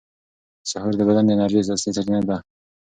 [0.69, 2.37] سحور د بدن د انرژۍ اصلي سرچینه ده.